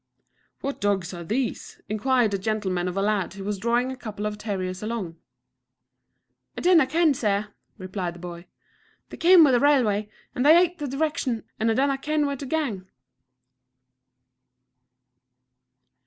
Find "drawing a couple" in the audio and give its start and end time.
3.59-4.25